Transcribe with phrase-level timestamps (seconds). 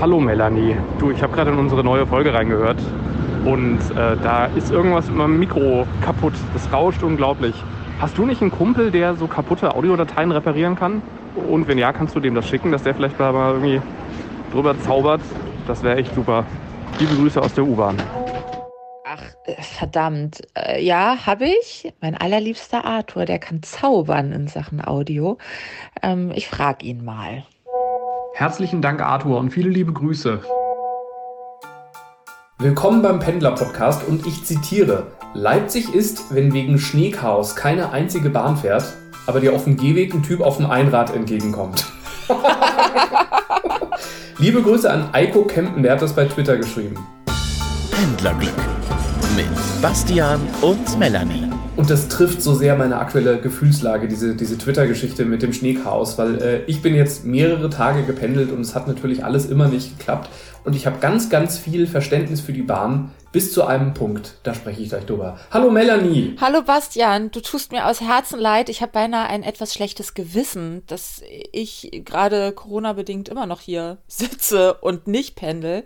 [0.00, 0.76] Hallo Melanie.
[0.98, 2.78] Du, ich habe gerade in unsere neue Folge reingehört
[3.44, 6.34] und äh, da ist irgendwas mit meinem Mikro kaputt.
[6.52, 7.54] Das rauscht unglaublich.
[7.98, 11.00] Hast du nicht einen Kumpel, der so kaputte Audiodateien reparieren kann?
[11.48, 13.80] Und wenn ja, kannst du dem das schicken, dass der vielleicht mal irgendwie
[14.52, 15.22] drüber zaubert?
[15.66, 16.44] Das wäre echt super.
[16.98, 17.96] Liebe Grüße aus der U-Bahn.
[19.06, 20.42] Ach, äh, verdammt.
[20.54, 21.92] Äh, ja, habe ich.
[22.00, 25.38] Mein allerliebster Arthur, der kann zaubern in Sachen Audio.
[26.02, 27.44] Ähm, ich frage ihn mal.
[28.38, 30.42] Herzlichen Dank, Arthur, und viele liebe Grüße.
[32.58, 38.92] Willkommen beim Pendler-Podcast und ich zitiere: Leipzig ist, wenn wegen Schneechaos keine einzige Bahn fährt,
[39.26, 41.86] aber dir auf dem Gehweg ein Typ auf dem Einrad entgegenkommt.
[44.38, 46.96] Liebe Grüße an Eiko Kempen, der hat das bei Twitter geschrieben.
[47.90, 48.52] Pendlerglück
[49.34, 49.46] mit
[49.80, 51.55] Bastian und Melanie.
[51.76, 56.40] Und das trifft so sehr meine aktuelle Gefühlslage, diese, diese Twitter-Geschichte mit dem Schneechaos, weil
[56.40, 60.30] äh, ich bin jetzt mehrere Tage gependelt und es hat natürlich alles immer nicht geklappt.
[60.64, 64.38] Und ich habe ganz, ganz viel Verständnis für die Bahn bis zu einem Punkt.
[64.42, 65.38] Da spreche ich gleich drüber.
[65.50, 66.34] Hallo Melanie.
[66.40, 68.70] Hallo Bastian, du tust mir aus Herzen leid.
[68.70, 71.22] Ich habe beinahe ein etwas schlechtes Gewissen, dass
[71.52, 75.84] ich gerade Corona-bedingt immer noch hier sitze und nicht pendel.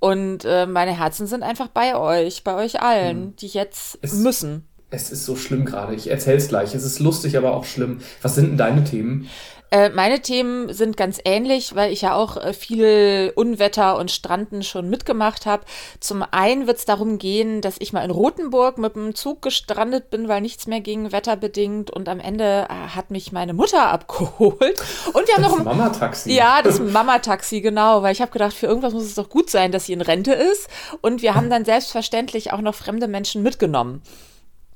[0.00, 3.36] Und äh, meine Herzen sind einfach bei euch, bei euch allen, hm.
[3.36, 5.94] die jetzt es müssen es ist so schlimm gerade.
[5.94, 6.74] Ich erzähl's gleich.
[6.74, 8.00] Es ist lustig, aber auch schlimm.
[8.20, 9.28] Was sind denn deine Themen?
[9.70, 14.62] Äh, meine Themen sind ganz ähnlich, weil ich ja auch äh, viel Unwetter und Stranden
[14.62, 15.64] schon mitgemacht habe.
[15.98, 20.10] Zum einen wird es darum gehen, dass ich mal in Rothenburg mit dem Zug gestrandet
[20.10, 21.90] bin, weil nichts mehr ging, wetterbedingt.
[21.90, 24.82] Und am Ende äh, hat mich meine Mutter abgeholt.
[25.14, 26.34] Und wir haben das noch ein Mama-Taxi.
[26.34, 28.02] Ja, das Mama-Taxi, genau.
[28.02, 30.34] Weil ich habe gedacht, für irgendwas muss es doch gut sein, dass sie in Rente
[30.34, 30.68] ist.
[31.00, 34.02] Und wir haben dann selbstverständlich auch noch fremde Menschen mitgenommen.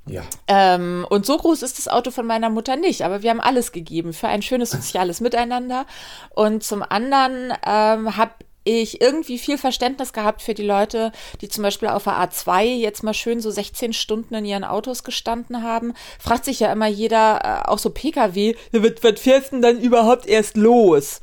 [0.07, 0.23] Ja.
[0.47, 3.71] Ähm, und so groß ist das Auto von meiner Mutter nicht, aber wir haben alles
[3.71, 5.85] gegeben für ein schönes soziales Miteinander.
[6.33, 8.31] Und zum anderen ähm, habe
[8.67, 13.01] ich irgendwie viel Verständnis gehabt für die Leute, die zum Beispiel auf der A2 jetzt
[13.01, 15.93] mal schön so 16 Stunden in ihren Autos gestanden haben.
[16.19, 20.57] Fragt sich ja immer jeder, äh, auch so Pkw, was, fährst denn dann überhaupt erst
[20.57, 21.21] los?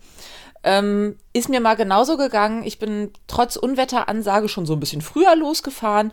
[0.66, 2.64] Ähm, ist mir mal genauso gegangen.
[2.64, 6.10] Ich bin trotz Unwetteransage schon so ein bisschen früher losgefahren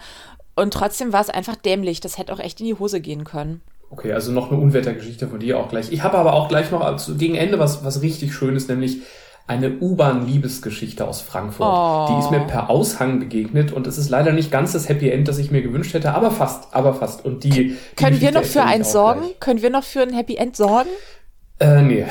[0.55, 1.99] und trotzdem war es einfach dämlich.
[1.99, 3.61] Das hätte auch echt in die Hose gehen können.
[3.89, 5.91] Okay, also noch eine Unwettergeschichte von dir auch gleich.
[5.91, 9.01] Ich habe aber auch gleich noch also gegen Ende was, was richtig Schönes, nämlich
[9.47, 11.67] eine U-Bahn-Liebesgeschichte aus Frankfurt.
[11.67, 12.07] Oh.
[12.09, 15.27] Die ist mir per Aushang begegnet und es ist leider nicht ganz das Happy End,
[15.27, 17.25] das ich mir gewünscht hätte, aber fast, aber fast.
[17.25, 19.21] Und die, die können wir noch für eins sorgen?
[19.21, 19.39] Gleich.
[19.41, 20.89] Können wir noch für ein Happy End sorgen?
[21.61, 22.05] Äh, nee.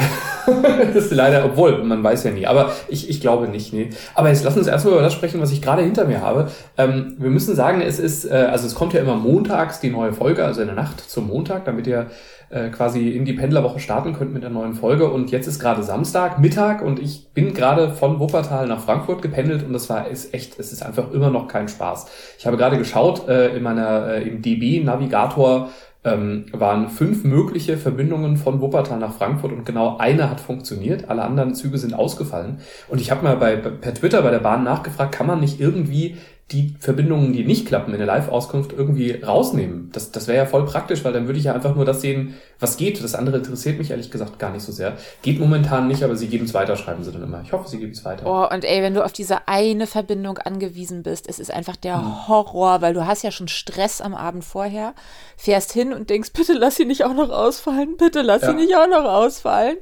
[0.94, 2.46] das ist leider, obwohl, man weiß ja nie.
[2.46, 3.90] Aber ich, ich glaube nicht, nee.
[4.14, 6.48] Aber jetzt lass uns erstmal über das sprechen, was ich gerade hinter mir habe.
[6.78, 10.12] Ähm, wir müssen sagen, es ist, äh, also es kommt ja immer montags die neue
[10.12, 12.06] Folge, also in der Nacht zum Montag, damit ihr
[12.50, 15.10] äh, quasi in die Pendlerwoche starten könnt mit der neuen Folge.
[15.10, 19.64] Und jetzt ist gerade Samstag, Mittag und ich bin gerade von Wuppertal nach Frankfurt gependelt
[19.64, 22.06] und das war ist echt, es ist einfach immer noch kein Spaß.
[22.38, 25.70] Ich habe gerade geschaut äh, in meiner äh, im DB Navigator
[26.02, 31.10] ähm, waren fünf mögliche Verbindungen von Wuppertal nach Frankfurt und genau eine hat funktioniert.
[31.10, 32.60] Alle anderen Züge sind ausgefallen.
[32.88, 36.16] Und ich habe mal bei, per Twitter bei der Bahn nachgefragt, kann man nicht irgendwie
[36.52, 39.90] die Verbindungen, die nicht klappen in der Live-Auskunft, irgendwie rausnehmen.
[39.92, 42.34] Das, das wäre ja voll praktisch, weil dann würde ich ja einfach nur das sehen,
[42.58, 43.02] was geht.
[43.02, 44.96] Das andere interessiert mich ehrlich gesagt gar nicht so sehr.
[45.22, 47.40] Geht momentan nicht, aber sie geben es weiter, schreiben sie dann immer.
[47.44, 48.26] Ich hoffe, sie geben es weiter.
[48.26, 51.98] Oh, und ey, wenn du auf diese eine Verbindung angewiesen bist, es ist einfach der
[51.98, 52.28] hm.
[52.28, 54.94] Horror, weil du hast ja schon Stress am Abend vorher,
[55.36, 58.50] fährst hin und denkst, bitte lass sie nicht auch noch ausfallen, bitte lass ja.
[58.50, 59.76] sie nicht auch noch ausfallen.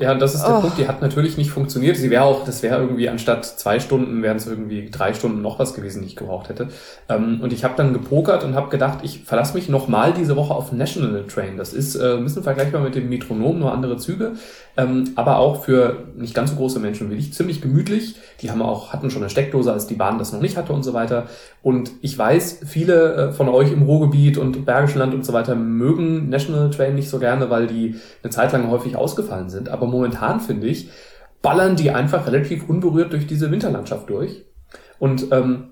[0.00, 0.60] Ja, das ist der oh.
[0.62, 0.78] Punkt.
[0.78, 1.98] Die hat natürlich nicht funktioniert.
[1.98, 5.58] Sie wäre auch, das wäre irgendwie anstatt zwei Stunden, wären es irgendwie drei Stunden noch
[5.58, 6.68] was gewesen, die ich gebraucht hätte.
[7.10, 10.54] Ähm, und ich habe dann gepokert und habe gedacht, ich verlasse mich nochmal diese Woche
[10.54, 11.58] auf National Train.
[11.58, 14.32] Das ist äh, ein bisschen vergleichbar mit dem Metronom, nur andere Züge.
[14.78, 18.16] Ähm, aber auch für nicht ganz so große Menschen wie ich ziemlich gemütlich.
[18.40, 20.82] Die haben auch, hatten schon eine Steckdose, als die Bahn das noch nicht hatte und
[20.82, 21.26] so weiter.
[21.62, 25.54] Und ich weiß, viele äh, von euch im Ruhrgebiet und Bergischen Land und so weiter
[25.54, 29.68] mögen National Train nicht so gerne, weil die eine Zeit lang häufig ausgefallen sind.
[29.68, 30.90] Aber momentan finde ich,
[31.42, 34.44] ballern die einfach relativ unberührt durch diese Winterlandschaft durch.
[34.98, 35.70] Und ähm,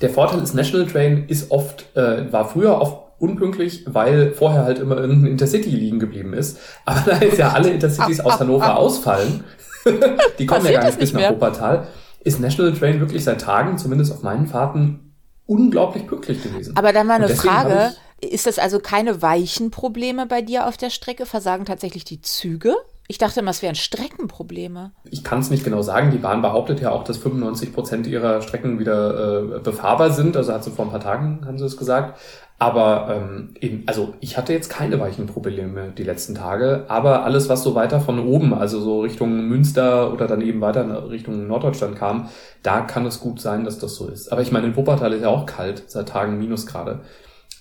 [0.00, 4.78] der Vorteil ist, National Train ist oft, äh, war früher oft unpünktlich, weil vorher halt
[4.78, 6.58] immer irgendein Intercity liegen geblieben ist.
[6.84, 9.44] Aber da jetzt ja alle Intercities aus Hannover ausfallen,
[10.38, 11.86] die kommen ja gar nicht bis nach Wuppertal,
[12.20, 15.14] ist National Train wirklich seit Tagen, zumindest auf meinen Fahrten,
[15.46, 16.76] unglaublich pünktlich gewesen.
[16.76, 20.90] Aber dann mal eine Frage, ist das also keine weichen Probleme bei dir auf der
[20.90, 21.26] Strecke?
[21.26, 22.76] Versagen tatsächlich die Züge?
[23.10, 24.92] Ich dachte immer, es wären Streckenprobleme.
[25.02, 26.12] Ich kann es nicht genau sagen.
[26.12, 30.36] Die Bahn behauptet ja auch, dass 95 Prozent ihrer Strecken wieder äh, befahrbar sind.
[30.36, 32.20] Also hat sie vor ein paar Tagen, haben sie es gesagt.
[32.60, 37.48] Aber ähm, eben, also ich hatte jetzt keine weichen Probleme die letzten Tage, aber alles,
[37.48, 41.96] was so weiter von oben, also so Richtung Münster oder dann eben weiter Richtung Norddeutschland
[41.96, 42.28] kam,
[42.62, 44.30] da kann es gut sein, dass das so ist.
[44.30, 47.00] Aber ich meine, in Wuppertal ist ja auch kalt, seit Tagen Minusgrade.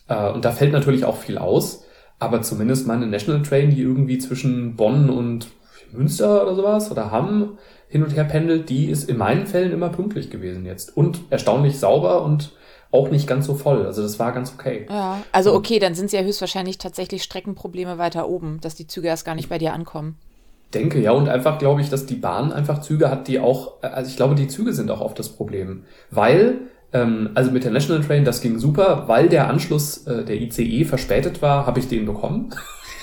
[0.10, 1.86] Äh, und da fällt natürlich auch viel aus,
[2.19, 5.48] aber zumindest meine National Train, die irgendwie zwischen Bonn und
[5.92, 7.57] Münster oder sowas oder Hamm
[7.88, 10.95] hin und her pendelt, die ist in meinen Fällen immer pünktlich gewesen jetzt.
[10.95, 12.51] Und erstaunlich sauber und
[12.92, 13.86] auch nicht ganz so voll.
[13.86, 14.86] Also das war ganz okay.
[14.89, 19.07] Ja, also okay, dann sind es ja höchstwahrscheinlich tatsächlich Streckenprobleme weiter oben, dass die Züge
[19.07, 20.18] erst gar nicht bei dir ankommen.
[20.74, 24.10] Denke, ja, und einfach glaube ich, dass die Bahn einfach Züge hat, die auch, also
[24.10, 25.83] ich glaube, die Züge sind auch oft das Problem.
[26.12, 30.41] Weil, ähm, also mit der National Train, das ging super, weil der Anschluss äh, der
[30.41, 32.53] ICE verspätet war, habe ich den bekommen.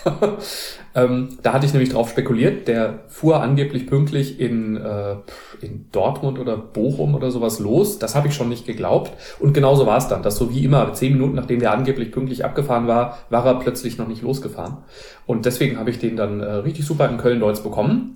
[0.94, 2.68] ähm, da hatte ich nämlich drauf spekuliert.
[2.68, 5.16] Der fuhr angeblich pünktlich in, äh,
[5.60, 7.98] in Dortmund oder Bochum oder sowas los.
[7.98, 9.12] Das habe ich schon nicht geglaubt.
[9.38, 12.44] Und genauso war es dann, dass so wie immer, zehn Minuten nachdem der angeblich pünktlich
[12.44, 14.78] abgefahren war, war er plötzlich noch nicht losgefahren.
[15.26, 18.15] Und deswegen habe ich den dann äh, richtig super in Köln-Deutz bekommen.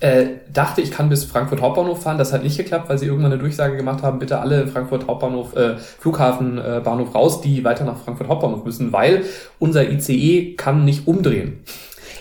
[0.00, 2.18] Äh, dachte, ich kann bis Frankfurt Hauptbahnhof fahren.
[2.18, 5.56] Das hat nicht geklappt, weil sie irgendwann eine Durchsage gemacht haben, bitte alle Frankfurt Hauptbahnhof,
[5.56, 9.24] äh, Flughafen äh, Bahnhof raus, die weiter nach Frankfurt Hauptbahnhof müssen, weil
[9.58, 11.64] unser ICE kann nicht umdrehen.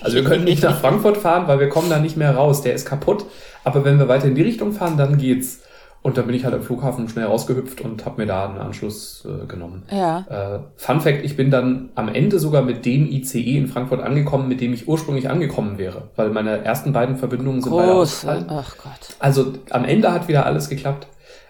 [0.01, 2.63] Also wir können nicht nach Frankfurt fahren, weil wir kommen da nicht mehr raus.
[2.63, 3.25] Der ist kaputt.
[3.63, 5.59] Aber wenn wir weiter in die Richtung fahren, dann geht's.
[6.07, 9.25] Und da bin ich halt am Flughafen schnell rausgehüpft und habe mir da einen Anschluss
[9.25, 9.83] äh, genommen.
[9.91, 10.19] Ja.
[10.29, 14.47] Äh, Fun Fact, ich bin dann am Ende sogar mit dem ICE in Frankfurt angekommen,
[14.47, 16.03] mit dem ich ursprünglich angekommen wäre.
[16.15, 18.45] Weil meine ersten beiden Verbindungen sind beide ausgefallen.
[18.47, 19.17] Ach Gott.
[19.19, 21.07] Also am Ende hat wieder alles geklappt.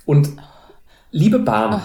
[0.07, 0.29] Und
[1.11, 1.81] liebe Bahn, Ach.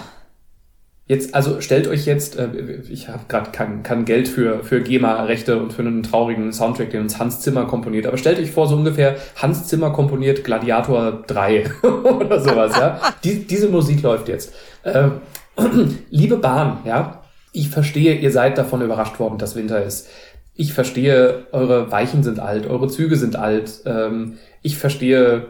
[1.05, 2.49] Jetzt, also stellt euch jetzt, äh,
[2.89, 7.01] ich habe gerade kein, kein Geld für, für GEMA-Rechte und für einen traurigen Soundtrack, den
[7.01, 11.65] uns Hans Zimmer komponiert, aber stellt euch vor, so ungefähr Hans Zimmer komponiert Gladiator 3
[11.83, 12.99] oder sowas, ja.
[13.23, 14.53] Die, diese Musik läuft jetzt.
[14.83, 15.09] Äh,
[16.09, 20.09] liebe Bahn, ja, ich verstehe, ihr seid davon überrascht worden, dass Winter ist.
[20.55, 23.81] Ich verstehe, eure Weichen sind alt, eure Züge sind alt.
[23.85, 25.47] Ähm, ich verstehe,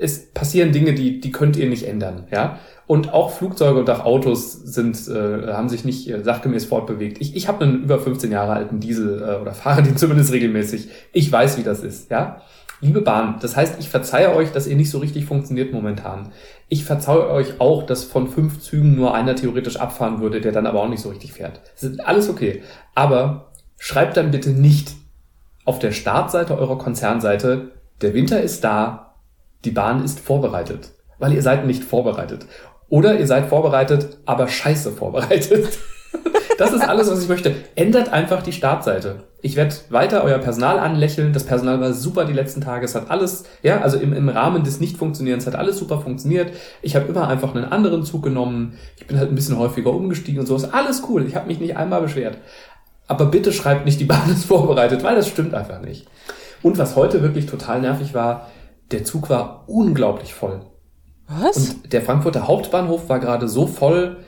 [0.00, 2.58] es passieren Dinge, die, die könnt ihr nicht ändern, ja.
[2.86, 7.20] Und auch Flugzeuge und auch Autos sind, äh, haben sich nicht äh, sachgemäß fortbewegt.
[7.20, 10.88] Ich, ich habe einen über 15 Jahre alten Diesel äh, oder fahre den zumindest regelmäßig.
[11.12, 12.42] Ich weiß, wie das ist, ja.
[12.80, 16.32] Liebe Bahn, das heißt, ich verzeihe euch, dass ihr nicht so richtig funktioniert momentan.
[16.68, 20.66] Ich verzeihe euch auch, dass von fünf Zügen nur einer theoretisch abfahren würde, der dann
[20.66, 21.62] aber auch nicht so richtig fährt.
[21.74, 22.62] Das ist alles okay.
[22.94, 24.92] Aber schreibt dann bitte nicht
[25.64, 27.72] auf der Startseite eurer Konzernseite,
[28.02, 29.05] der Winter ist da,
[29.64, 30.90] die Bahn ist vorbereitet.
[31.18, 32.46] Weil ihr seid nicht vorbereitet.
[32.88, 35.68] Oder ihr seid vorbereitet, aber scheiße vorbereitet.
[36.58, 37.54] Das ist alles, was ich möchte.
[37.74, 39.24] Ändert einfach die Startseite.
[39.42, 41.32] Ich werde weiter euer Personal anlächeln.
[41.32, 42.84] Das Personal war super die letzten Tage.
[42.84, 46.52] Es hat alles, ja, also im, im Rahmen des Nicht-Funktionierens hat alles super funktioniert.
[46.80, 48.78] Ich habe immer einfach einen anderen Zug genommen.
[48.96, 50.56] Ich bin halt ein bisschen häufiger umgestiegen und so.
[50.56, 51.26] Ist alles cool.
[51.26, 52.38] Ich habe mich nicht einmal beschwert.
[53.06, 56.06] Aber bitte schreibt nicht, die Bahn ist vorbereitet, weil das stimmt einfach nicht.
[56.62, 58.50] Und was heute wirklich total nervig war,
[58.90, 60.60] der Zug war unglaublich voll.
[61.28, 61.56] Was?
[61.56, 64.18] Und der Frankfurter Hauptbahnhof war gerade so voll,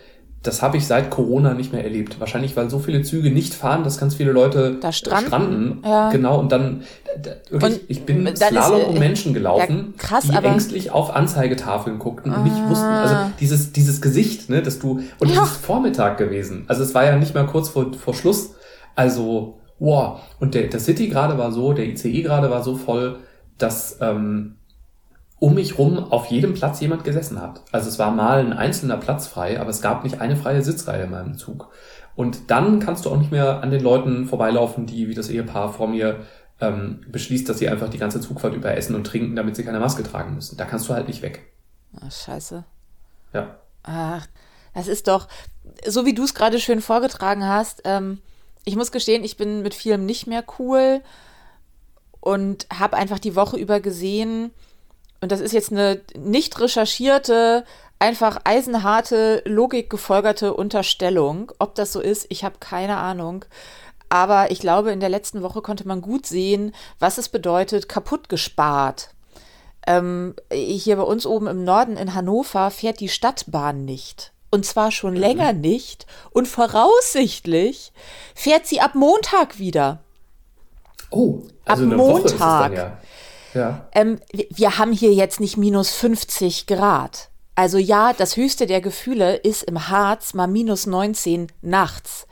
[0.43, 2.21] das habe ich seit Corona nicht mehr erlebt.
[2.21, 5.83] Wahrscheinlich, weil so viele Züge nicht fahren, dass ganz viele Leute Da stranden, stranden.
[5.85, 6.11] ja.
[6.11, 6.83] Genau, und dann,
[7.23, 10.49] da, wirklich, Und ich bin Slalom ist, äh, um Menschen gelaufen, ja, krass, die aber-
[10.49, 12.71] ängstlich auf Anzeigetafeln guckten und nicht Ah.
[12.71, 15.43] wussten, also dieses, dieses Gesicht, ne, dass du, und Ja.
[15.43, 16.65] es ist Vormittag gewesen.
[16.69, 18.55] Also es war ja nicht mal kurz vor, vor Schluss.
[18.95, 20.21] Also, wow.
[20.41, 23.17] Und der, der City gerade war so, der ICE gerade war so voll,
[23.59, 24.57] dass, ähm,
[25.39, 27.63] um mich rum auf jedem Platz jemand gesessen hat.
[27.71, 31.05] Also es war mal ein einzelner Platz frei, aber es gab nicht eine freie Sitzreihe
[31.05, 31.71] in meinem Zug.
[32.17, 35.73] Und dann kannst du auch nicht mehr an den Leuten vorbeilaufen, die wie das Ehepaar
[35.73, 36.25] vor mir
[36.61, 39.79] ähm, beschließt, dass sie einfach die ganze Zugfahrt über essen und trinken, damit sie keine
[39.79, 40.57] Maske tragen müssen.
[40.57, 41.53] Da kannst du halt nicht weg.
[42.00, 42.65] Ach, scheiße.
[43.33, 43.57] Ja.
[43.85, 44.27] Ach,
[44.75, 45.29] das ist doch,
[45.87, 48.19] so wie du es gerade schön vorgetragen hast, ähm,
[48.65, 51.00] ich muss gestehen, ich bin mit vielem nicht mehr cool
[52.28, 54.50] und habe einfach die Woche über gesehen,
[55.23, 57.64] und das ist jetzt eine nicht recherchierte,
[57.99, 61.50] einfach eisenharte, logikgefolgerte Unterstellung.
[61.58, 63.47] Ob das so ist, ich habe keine Ahnung.
[64.11, 68.28] Aber ich glaube, in der letzten Woche konnte man gut sehen, was es bedeutet, kaputt
[68.28, 69.08] gespart.
[69.87, 74.32] Ähm, hier bei uns oben im Norden in Hannover fährt die Stadtbahn nicht.
[74.50, 76.06] Und zwar schon länger nicht.
[76.30, 77.92] Und voraussichtlich
[78.35, 80.00] fährt sie ab Montag wieder.
[81.11, 82.73] Oh, also Ab Montag.
[82.77, 82.99] ja.
[83.55, 83.88] Ja.
[83.93, 87.31] Ähm, wir, haben hier jetzt nicht minus 50 Grad.
[87.55, 92.27] Also ja, das höchste der Gefühle ist im Harz mal minus 19 nachts.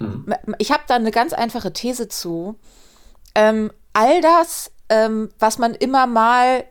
[0.00, 2.56] M- Ich habe da eine ganz einfache These zu.
[3.34, 6.64] Ähm, all das, ähm, was man immer mal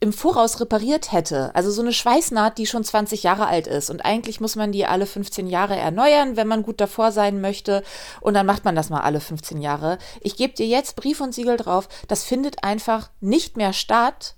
[0.00, 1.54] im Voraus repariert hätte.
[1.54, 3.90] Also so eine Schweißnaht, die schon 20 Jahre alt ist.
[3.90, 7.82] Und eigentlich muss man die alle 15 Jahre erneuern, wenn man gut davor sein möchte.
[8.20, 9.98] Und dann macht man das mal alle 15 Jahre.
[10.20, 11.88] Ich gebe dir jetzt Brief und Siegel drauf.
[12.06, 14.36] Das findet einfach nicht mehr statt.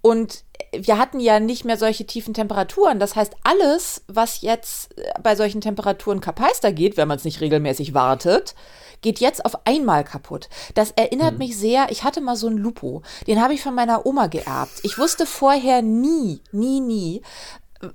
[0.00, 2.98] Und wir hatten ja nicht mehr solche tiefen Temperaturen.
[2.98, 7.94] Das heißt, alles, was jetzt bei solchen Temperaturen kapeister geht, wenn man es nicht regelmäßig
[7.94, 8.54] wartet,
[9.00, 10.48] geht jetzt auf einmal kaputt.
[10.74, 11.38] Das erinnert mhm.
[11.38, 14.80] mich sehr, ich hatte mal so einen Lupo, den habe ich von meiner Oma geerbt.
[14.82, 17.22] Ich wusste vorher nie, nie, nie,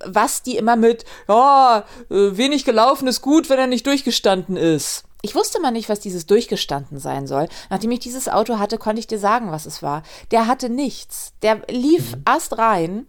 [0.05, 5.03] was die immer mit, ja, äh, wenig gelaufen ist gut, wenn er nicht durchgestanden ist.
[5.21, 7.47] Ich wusste mal nicht, was dieses durchgestanden sein soll.
[7.69, 10.03] Nachdem ich dieses Auto hatte, konnte ich dir sagen, was es war.
[10.31, 11.33] Der hatte nichts.
[11.41, 12.23] Der lief mhm.
[12.27, 13.07] erst rein,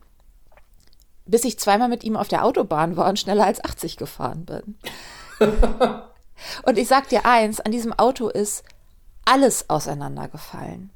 [1.27, 4.79] bis ich zweimal mit ihm auf der Autobahn war und schneller als 80 gefahren bin.
[6.65, 8.65] Und ich sag dir eins, an diesem Auto ist
[9.25, 10.91] alles auseinandergefallen.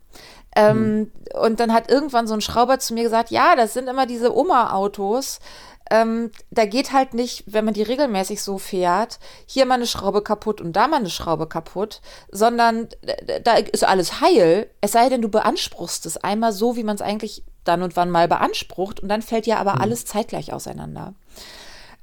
[0.56, 1.12] Ähm, mhm.
[1.40, 4.36] Und dann hat irgendwann so ein Schrauber zu mir gesagt, ja, das sind immer diese
[4.36, 5.40] Oma-Autos.
[5.90, 10.22] Ähm, da geht halt nicht, wenn man die regelmäßig so fährt, hier mal eine Schraube
[10.22, 12.88] kaputt und da mal eine Schraube kaputt, sondern
[13.44, 17.00] da ist alles heil, es sei denn, du beanspruchst es einmal so, wie man es
[17.00, 19.80] eigentlich dann und wann mal beansprucht und dann fällt ja aber mhm.
[19.82, 21.14] alles zeitgleich auseinander.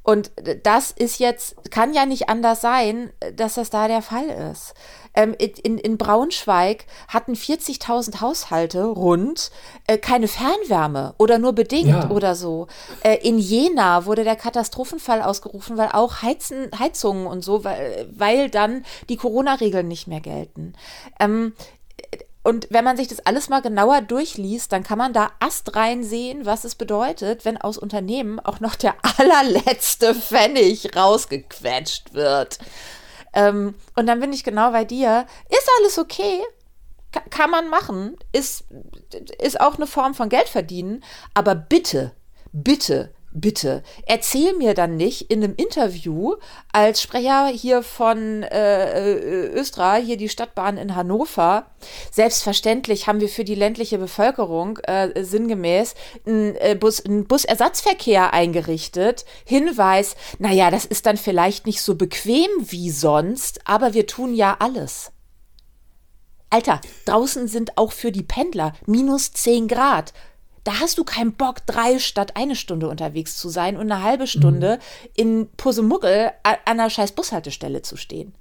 [0.05, 0.31] Und
[0.61, 4.75] das ist jetzt, kann ja nicht anders sein, dass das da der Fall ist.
[5.15, 9.49] Ähm, in, in Braunschweig hatten 40.000 Haushalte rund
[9.87, 12.11] äh, keine Fernwärme oder nur bedingt ja.
[12.11, 12.67] oder so.
[13.03, 18.51] Äh, in Jena wurde der Katastrophenfall ausgerufen, weil auch Heizen, Heizungen und so, weil, weil
[18.51, 20.73] dann die Corona-Regeln nicht mehr gelten.
[21.19, 21.53] Ähm,
[22.45, 26.45] und wenn man sich das alles mal genauer durchliest, dann kann man da astrein sehen,
[26.45, 32.59] was es bedeutet, wenn aus Unternehmen auch noch der allerletzte Pfennig rausgequetscht wird.
[33.33, 35.25] Ähm, und dann bin ich genau bei dir.
[35.49, 36.43] Ist alles okay?
[37.11, 38.15] Ka kann man machen.
[38.31, 38.65] Ist,
[39.41, 41.03] ist auch eine Form von Geld verdienen.
[41.33, 42.11] Aber bitte,
[42.51, 46.35] bitte bitte, erzähl mir dann nicht in einem Interview
[46.71, 51.67] als Sprecher hier von äh, äh, Östra, hier die Stadtbahn in Hannover,
[52.11, 59.25] selbstverständlich haben wir für die ländliche Bevölkerung äh, sinngemäß einen, äh, Bus, einen Busersatzverkehr eingerichtet.
[59.45, 64.55] Hinweis, naja, das ist dann vielleicht nicht so bequem wie sonst, aber wir tun ja
[64.59, 65.11] alles.
[66.49, 70.13] Alter, draußen sind auch für die Pendler minus 10 Grad
[70.65, 74.27] da hast du keinen Bock, drei statt eine Stunde unterwegs zu sein und eine halbe
[74.27, 75.09] Stunde mhm.
[75.15, 78.33] in Pusemuggel an einer scheiß Bushaltestelle zu stehen.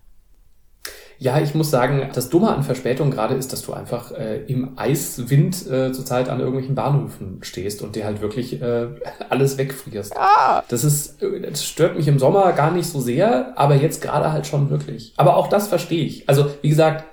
[1.18, 4.76] Ja, ich muss sagen, das Dumme an Verspätung gerade ist, dass du einfach äh, im
[4.76, 8.88] Eiswind äh, zurzeit an irgendwelchen Bahnhöfen stehst und dir halt wirklich äh,
[9.30, 10.14] alles wegfrierst.
[10.14, 10.64] Ja.
[10.68, 14.46] Das ist, das stört mich im Sommer gar nicht so sehr, aber jetzt gerade halt
[14.46, 15.12] schon wirklich.
[15.16, 16.28] Aber auch das verstehe ich.
[16.28, 17.04] Also, wie gesagt,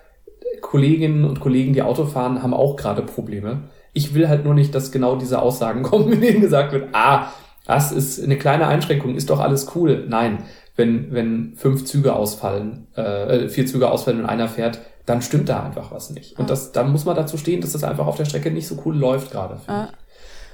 [0.61, 3.69] Kolleginnen und Kollegen, die Auto fahren, haben auch gerade Probleme.
[3.93, 7.27] Ich will halt nur nicht, dass genau diese Aussagen kommen, in denen gesagt wird, ah,
[7.65, 10.05] das ist eine kleine Einschränkung, ist doch alles cool.
[10.07, 10.43] Nein,
[10.75, 15.63] wenn, wenn fünf Züge ausfallen, äh, vier Züge ausfallen und einer fährt, dann stimmt da
[15.63, 16.37] einfach was nicht.
[16.39, 18.81] Und das, dann muss man dazu stehen, dass das einfach auf der Strecke nicht so
[18.85, 19.59] cool läuft gerade.
[19.67, 19.89] Ah.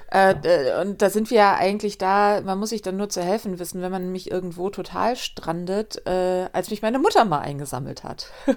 [0.09, 3.59] Äh, und da sind wir ja eigentlich da, man muss sich dann nur zu helfen
[3.59, 8.31] wissen, wenn man mich irgendwo total strandet, äh, als mich meine Mutter mal eingesammelt hat.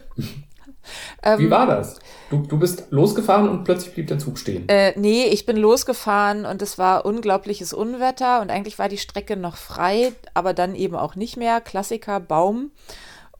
[1.22, 1.98] Wie ähm, war das?
[2.30, 4.68] Du, du bist losgefahren und plötzlich blieb der Zug stehen.
[4.68, 9.36] Äh, nee, ich bin losgefahren und es war unglaubliches Unwetter und eigentlich war die Strecke
[9.36, 11.60] noch frei, aber dann eben auch nicht mehr.
[11.60, 12.70] Klassiker, Baum.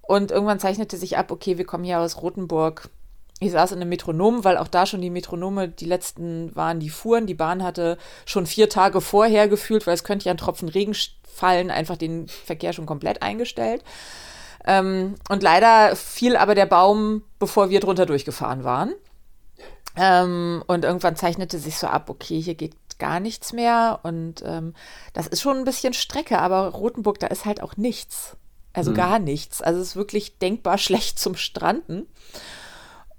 [0.03, 2.91] Und irgendwann zeichnete sich ab, okay, wir kommen hier aus Rothenburg.
[3.39, 6.91] Ich saß in einem Metronom, weil auch da schon die Metronome, die letzten waren, die
[6.91, 7.27] fuhren.
[7.27, 10.95] Die Bahn hatte schon vier Tage vorher gefühlt, weil es könnte ja ein Tropfen Regen
[11.23, 13.83] fallen, einfach den Verkehr schon komplett eingestellt.
[14.67, 18.95] Ähm, und leider fiel aber der Baum, bevor wir drunter durchgefahren waren.
[19.97, 24.01] Ähm, und irgendwann zeichnete sich so ab, okay, hier geht gar nichts mehr.
[24.03, 24.75] Und ähm,
[25.13, 28.37] das ist schon ein bisschen Strecke, aber Rothenburg, da ist halt auch nichts.
[28.73, 28.97] Also mhm.
[28.97, 29.61] gar nichts.
[29.63, 32.07] Also es ist wirklich denkbar schlecht zum Stranden.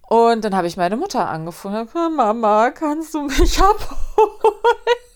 [0.08, 2.16] Und dann habe ich meine Mutter angefangen.
[2.16, 4.42] Mama, kannst du mich abholen?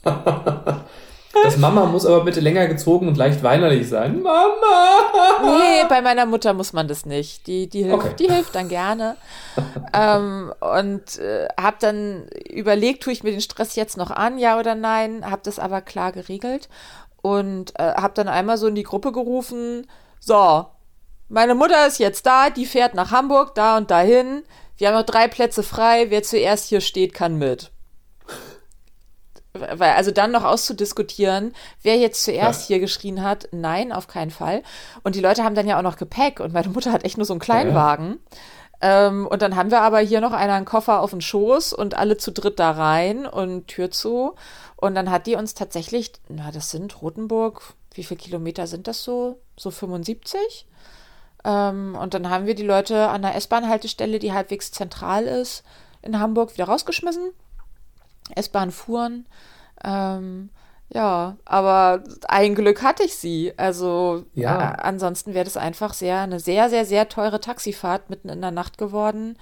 [1.44, 4.22] Das Mama muss aber bitte länger gezogen und leicht weinerlich sein.
[4.22, 5.58] Mama!
[5.60, 7.48] Nee, bei meiner Mutter muss man das nicht.
[7.48, 8.16] Die, die, hilft, okay.
[8.20, 9.18] die hilft dann gerne.
[9.94, 14.60] ähm, und äh, habe dann überlegt, tue ich mir den Stress jetzt noch an, ja
[14.60, 15.30] oder nein.
[15.30, 16.70] Habe das aber klar geregelt
[17.22, 19.88] und äh, habe dann einmal so in die Gruppe gerufen,
[20.20, 20.66] so,
[21.28, 24.44] meine Mutter ist jetzt da, die fährt nach Hamburg, da und dahin.
[24.78, 26.08] Wir haben noch drei Plätze frei.
[26.10, 27.72] Wer zuerst hier steht, kann mit
[29.60, 32.68] weil also dann noch auszudiskutieren, wer jetzt zuerst ja.
[32.68, 34.64] hier geschrien hat, nein, auf keinen Fall.
[35.04, 37.26] Und die Leute haben dann ja auch noch Gepäck und meine Mutter hat echt nur
[37.26, 38.20] so einen Kleinwagen.
[38.82, 41.98] Ähm, und dann haben wir aber hier noch einer einen Koffer auf den Schoß und
[41.98, 44.36] alle zu dritt da rein und Tür zu.
[44.76, 47.62] Und dann hat die uns tatsächlich, na, das sind Rotenburg,
[47.94, 49.40] wie viele Kilometer sind das so?
[49.58, 50.68] So 75?
[51.46, 55.64] Ähm, und dann haben wir die Leute an der S-Bahn-Haltestelle, die halbwegs zentral ist,
[56.02, 57.32] in Hamburg wieder rausgeschmissen.
[58.34, 59.26] S-Bahn fuhren.
[59.84, 60.50] Ähm,
[60.90, 63.54] ja, aber ein Glück hatte ich sie.
[63.58, 64.72] Also ja.
[64.72, 68.52] äh, ansonsten wäre das einfach sehr eine sehr, sehr, sehr teure Taxifahrt mitten in der
[68.52, 69.38] Nacht geworden,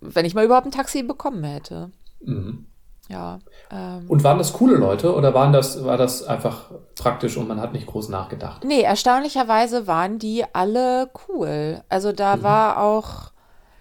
[0.00, 1.90] wenn ich mal überhaupt ein Taxi bekommen hätte.
[2.20, 2.66] Mhm.
[3.08, 3.40] Ja.
[3.72, 7.60] Ähm, und waren das coole Leute oder waren das, war das einfach praktisch und man
[7.60, 8.62] hat nicht groß nachgedacht?
[8.62, 11.82] Nee, erstaunlicherweise waren die alle cool.
[11.88, 12.42] Also da mhm.
[12.44, 13.32] war auch,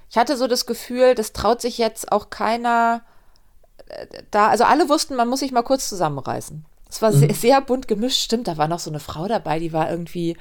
[0.09, 3.01] ich hatte so das Gefühl, das traut sich jetzt auch keiner
[4.31, 6.65] da, also alle wussten, man muss sich mal kurz zusammenreißen.
[6.89, 7.19] Es war mhm.
[7.19, 10.37] sehr, sehr bunt gemischt, stimmt, da war noch so eine Frau dabei, die war irgendwie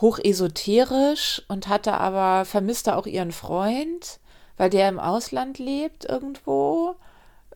[0.00, 4.20] hochesoterisch und hatte aber, vermisste auch ihren Freund,
[4.56, 6.96] weil der im Ausland lebt irgendwo.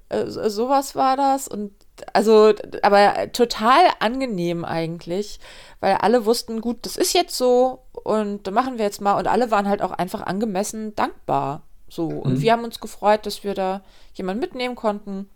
[0.09, 1.49] Äh, sowas war das.
[1.49, 1.73] Und
[2.13, 5.39] also, aber total angenehm eigentlich,
[5.81, 9.19] weil alle wussten, gut, das ist jetzt so und da machen wir jetzt mal.
[9.19, 11.63] Und alle waren halt auch einfach angemessen dankbar.
[11.93, 12.07] So.
[12.07, 12.41] Und mhm.
[12.41, 13.83] wir haben uns gefreut, dass wir da
[14.15, 15.29] jemanden mitnehmen konnten.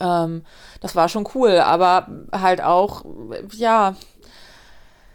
[0.00, 0.44] Ähm,
[0.80, 3.04] das war schon cool, aber halt auch,
[3.52, 3.94] ja,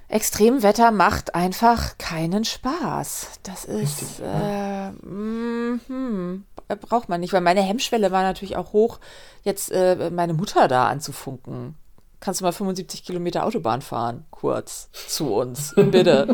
[0.08, 3.40] Extremwetter macht einfach keinen Spaß.
[3.44, 6.46] Das ist, Richtig, äh, mm,
[6.82, 9.00] braucht man nicht, weil meine Hemmschwelle war natürlich auch hoch,
[9.44, 11.76] jetzt äh, meine Mutter da anzufunken.
[12.22, 16.34] Kannst du mal 75 Kilometer Autobahn fahren, kurz zu uns, bitte.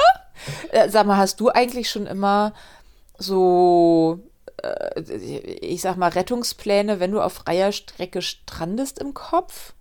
[0.70, 2.54] äh, sag mal, hast du eigentlich schon immer
[3.18, 4.20] so,
[4.62, 9.74] äh, ich sag mal, Rettungspläne, wenn du auf freier Strecke strandest im Kopf?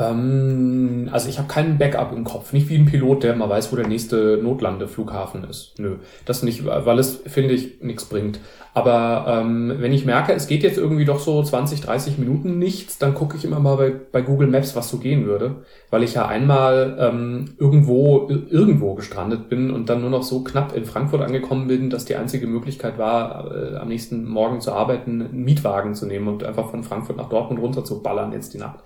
[0.00, 2.52] Ähm, also ich habe keinen Backup im Kopf.
[2.52, 5.74] Nicht wie ein Pilot, der mal weiß, wo der nächste Notlandeflughafen ist.
[5.78, 8.40] Nö, das nicht, weil es, finde ich, nichts bringt.
[8.72, 12.98] Aber ähm, wenn ich merke, es geht jetzt irgendwie doch so 20, 30 Minuten nichts,
[12.98, 15.56] dann gucke ich immer mal bei, bei Google Maps, was so gehen würde.
[15.90, 20.74] Weil ich ja einmal ähm, irgendwo, irgendwo gestrandet bin und dann nur noch so knapp
[20.74, 25.20] in Frankfurt angekommen bin, dass die einzige Möglichkeit war, äh, am nächsten Morgen zu arbeiten,
[25.20, 28.58] einen Mietwagen zu nehmen und einfach von Frankfurt nach Dortmund runter zu ballern jetzt die
[28.58, 28.78] Nacht.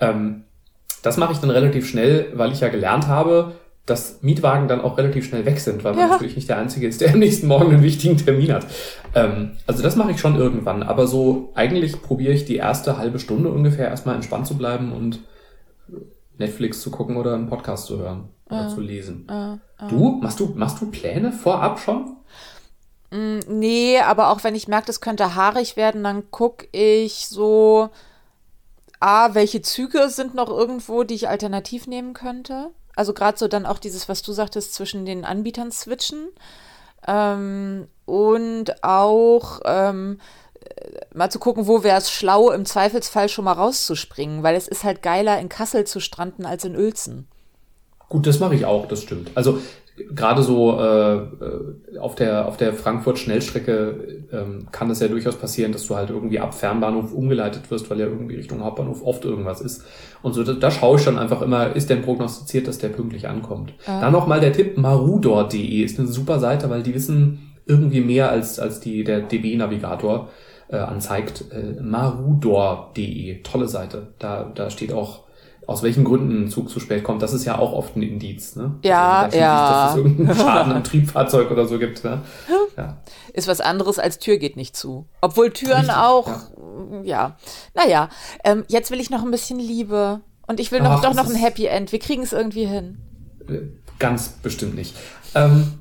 [0.00, 0.44] Ähm,
[1.02, 3.54] das mache ich dann relativ schnell, weil ich ja gelernt habe,
[3.86, 6.08] dass Mietwagen dann auch relativ schnell weg sind, weil man ja.
[6.08, 8.66] natürlich nicht der Einzige ist, der am nächsten Morgen einen wichtigen Termin hat.
[9.14, 13.18] Ähm, also das mache ich schon irgendwann, aber so eigentlich probiere ich die erste halbe
[13.18, 15.20] Stunde ungefähr erstmal entspannt zu bleiben und
[16.36, 19.26] Netflix zu gucken oder einen Podcast zu hören oder äh, zu lesen.
[19.28, 19.88] Äh, äh.
[19.88, 20.18] Du?
[20.22, 22.16] Machst du, machst du Pläne vorab schon?
[23.10, 27.88] Mm, nee, aber auch wenn ich merke, das könnte haarig werden, dann gucke ich so,
[29.00, 32.70] A, welche Züge sind noch irgendwo, die ich alternativ nehmen könnte?
[32.96, 36.28] Also gerade so dann auch dieses, was du sagtest, zwischen den Anbietern switchen.
[37.06, 40.18] Ähm, und auch ähm,
[41.14, 44.84] mal zu gucken, wo wäre es schlau, im Zweifelsfall schon mal rauszuspringen, weil es ist
[44.84, 47.28] halt geiler, in Kassel zu stranden als in Uelzen.
[48.08, 49.30] Gut, das mache ich auch, das stimmt.
[49.34, 49.60] Also
[50.10, 55.36] gerade so äh, äh, auf der auf der Frankfurt Schnellstrecke ähm, kann es ja durchaus
[55.36, 59.24] passieren, dass du halt irgendwie ab Fernbahnhof umgeleitet wirst, weil ja irgendwie Richtung Hauptbahnhof oft
[59.24, 59.84] irgendwas ist.
[60.22, 63.28] Und so da, da schaue ich dann einfach immer, ist denn prognostiziert, dass der pünktlich
[63.28, 63.74] ankommt.
[63.86, 64.00] Ja.
[64.00, 68.30] Dann noch mal der Tipp marudor.de ist eine super Seite, weil die wissen irgendwie mehr
[68.30, 70.30] als als die der DB Navigator
[70.68, 71.44] äh, anzeigt.
[71.50, 74.08] Äh, marudor.de tolle Seite.
[74.18, 75.27] Da da steht auch
[75.68, 78.56] aus welchen Gründen ein Zug zu spät kommt, das ist ja auch oft ein Indiz.
[78.56, 78.76] Ne?
[78.82, 79.70] Ja, also, ja.
[79.70, 82.02] dass es irgendeinen Schaden am Triebfahrzeug oder so gibt.
[82.04, 82.22] Ne?
[82.78, 82.96] Ja.
[83.34, 85.06] Ist was anderes als Tür geht nicht zu.
[85.20, 87.02] Obwohl Türen Richtig, auch, ja.
[87.02, 87.36] ja.
[87.74, 88.08] Naja,
[88.44, 90.22] ähm, jetzt will ich noch ein bisschen Liebe.
[90.46, 91.92] Und ich will noch, Ach, doch noch ein Happy End.
[91.92, 92.96] Wir kriegen es irgendwie hin.
[93.46, 93.58] Äh,
[93.98, 94.96] ganz bestimmt nicht.
[95.34, 95.74] Ähm,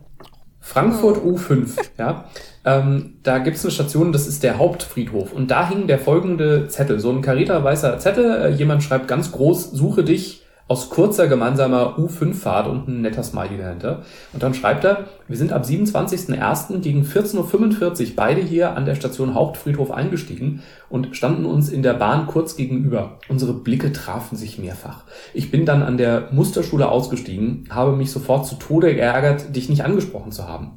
[0.59, 1.35] Frankfurt hm.
[1.35, 2.25] U5, ja.
[2.67, 5.31] Ähm, da gibt es eine Station, das ist der Hauptfriedhof.
[5.31, 8.41] Und da hing der folgende Zettel, so ein karierter weißer Zettel.
[8.41, 13.57] Äh, jemand schreibt ganz groß, suche dich aus kurzer gemeinsamer U5-Fahrt und ein netter Smiley
[13.57, 14.03] dahinter.
[14.33, 16.79] Und dann schreibt er, wir sind ab 27.01.
[16.79, 21.93] gegen 14.45 Uhr beide hier an der Station Hauptfriedhof eingestiegen und standen uns in der
[21.93, 23.19] Bahn kurz gegenüber.
[23.29, 25.05] Unsere Blicke trafen sich mehrfach.
[25.33, 29.85] Ich bin dann an der Musterschule ausgestiegen, habe mich sofort zu Tode geärgert, dich nicht
[29.85, 30.73] angesprochen zu haben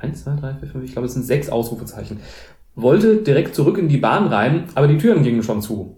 [0.00, 2.20] eins, zwei, drei, vier, fünf, ich glaube, es sind sechs Ausrufezeichen.
[2.74, 5.96] Wollte direkt zurück in die Bahn rein, aber die Türen gingen schon zu.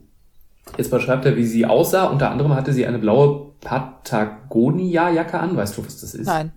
[0.76, 2.06] Jetzt beschreibt er, wie sie aussah.
[2.06, 5.56] Unter anderem hatte sie eine blaue Patagonia-Jacke an.
[5.56, 6.26] Weißt du, was das ist?
[6.26, 6.52] Nein.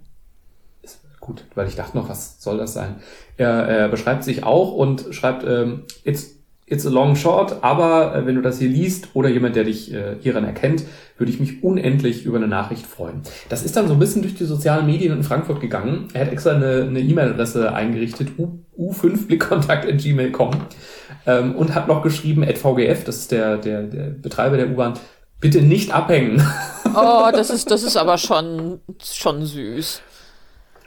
[0.82, 2.96] Ist gut, weil ich dachte noch, was soll das sein?
[3.38, 6.33] Er, er beschreibt sich auch und schreibt, ähm, jetzt
[6.66, 9.94] it's a long short, aber äh, wenn du das hier liest oder jemand, der dich
[9.94, 10.84] äh, hieran erkennt,
[11.18, 13.22] würde ich mich unendlich über eine Nachricht freuen.
[13.50, 16.08] Das ist dann so ein bisschen durch die sozialen Medien in Frankfurt gegangen.
[16.14, 18.30] Er hat extra eine E-Mail-Adresse eingerichtet,
[18.78, 20.52] u5blickkontakt.gmail.com
[21.26, 24.94] ähm, und hat noch geschrieben, at VGF, das ist der, der, der Betreiber der U-Bahn,
[25.40, 26.42] bitte nicht abhängen.
[26.96, 30.04] Oh, das ist, das ist aber schon, schon süß.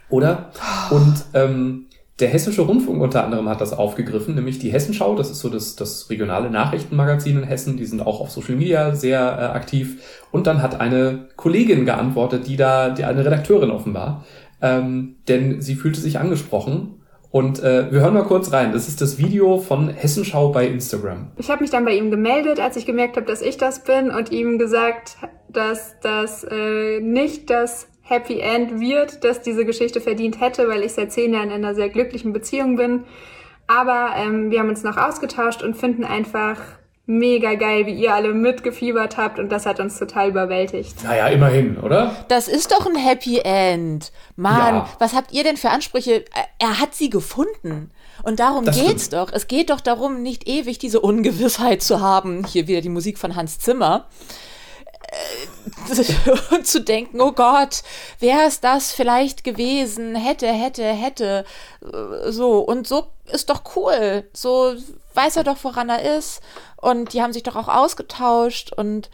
[0.08, 0.52] Oder?
[0.90, 1.86] Und ähm,
[2.18, 5.76] der Hessische Rundfunk unter anderem hat das aufgegriffen, nämlich die Hessenschau, das ist so das,
[5.76, 10.02] das regionale Nachrichtenmagazin in Hessen, die sind auch auf Social Media sehr äh, aktiv.
[10.30, 14.24] Und dann hat eine Kollegin geantwortet, die da, die eine Redakteurin offenbar,
[14.62, 17.02] ähm, denn sie fühlte sich angesprochen.
[17.30, 18.72] Und äh, wir hören mal kurz rein.
[18.72, 21.32] Das ist das Video von Hessenschau bei Instagram.
[21.36, 24.10] Ich habe mich dann bei ihm gemeldet, als ich gemerkt habe, dass ich das bin
[24.10, 25.18] und ihm gesagt,
[25.50, 30.92] dass das äh, nicht das Happy End wird, dass diese Geschichte verdient hätte, weil ich
[30.92, 33.04] seit zehn Jahren in einer sehr glücklichen Beziehung bin.
[33.66, 36.60] Aber ähm, wir haben uns noch ausgetauscht und finden einfach
[37.06, 41.04] mega geil, wie ihr alle mitgefiebert habt und das hat uns total überwältigt.
[41.04, 42.16] Naja, immerhin, oder?
[42.28, 44.12] Das ist doch ein Happy End.
[44.34, 44.88] Mann, ja.
[44.98, 46.24] was habt ihr denn für Ansprüche?
[46.58, 47.90] Er hat sie gefunden.
[48.22, 49.22] Und darum das geht's stimmt.
[49.22, 49.32] doch.
[49.32, 52.44] Es geht doch darum, nicht ewig diese Ungewissheit zu haben.
[52.44, 54.06] Hier wieder die Musik von Hans Zimmer
[55.08, 57.82] äh, zu denken, oh Gott,
[58.18, 60.14] wer ist das vielleicht gewesen?
[60.14, 61.44] Hätte, hätte, hätte.
[61.82, 62.58] Äh, so.
[62.60, 64.28] Und so ist doch cool.
[64.32, 64.74] So
[65.14, 66.40] weiß er doch, woran er ist.
[66.76, 68.72] Und die haben sich doch auch ausgetauscht.
[68.72, 69.10] Und,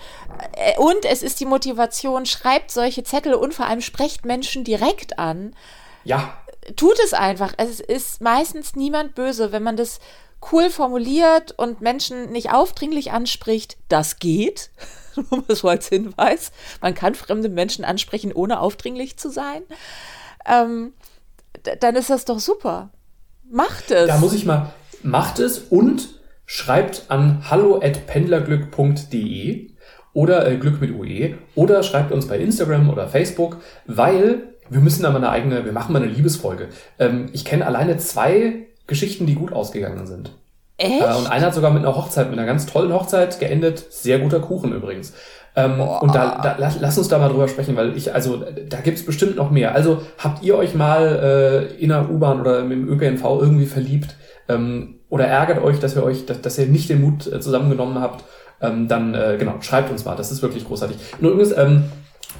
[0.56, 5.18] äh, und es ist die Motivation, schreibt solche Zettel und vor allem sprecht Menschen direkt
[5.18, 5.54] an.
[6.04, 6.36] Ja.
[6.76, 7.54] Tut es einfach.
[7.56, 9.98] Es ist meistens niemand böse, wenn man das
[10.50, 13.76] cool formuliert und Menschen nicht aufdringlich anspricht.
[13.88, 14.70] Das geht.
[15.30, 16.52] Nur mal so als Hinweis.
[16.80, 19.62] Man kann fremde Menschen ansprechen, ohne aufdringlich zu sein.
[20.46, 20.92] Ähm,
[21.80, 22.90] dann ist das doch super.
[23.50, 24.08] Macht es.
[24.08, 24.72] Da muss ich mal,
[25.02, 26.08] macht es und
[26.46, 29.70] schreibt an hallo@pendlerglück.de
[30.12, 35.02] oder äh, Glück mit UE oder schreibt uns bei Instagram oder Facebook, weil wir müssen
[35.02, 36.68] da mal eine eigene, wir machen mal eine Liebesfolge.
[36.98, 40.32] Ähm, ich kenne alleine zwei Geschichten, die gut ausgegangen sind.
[40.76, 41.00] Echt?
[41.00, 43.84] Äh, und einer hat sogar mit einer Hochzeit, mit einer ganz tollen Hochzeit geendet.
[43.90, 45.12] Sehr guter Kuchen übrigens.
[45.54, 48.78] Ähm, und da, da lass, lass uns da mal drüber sprechen, weil ich, also da
[48.78, 49.74] gibt's bestimmt noch mehr.
[49.74, 54.16] Also habt ihr euch mal äh, in der U-Bahn oder im ÖPNV irgendwie verliebt
[54.48, 58.00] ähm, oder ärgert euch, dass ihr euch, dass, dass ihr nicht den Mut äh, zusammengenommen
[58.00, 58.24] habt,
[58.62, 60.16] ähm, dann äh, genau, schreibt uns mal.
[60.16, 60.96] Das ist wirklich großartig.
[61.20, 61.84] Und übrigens, ähm,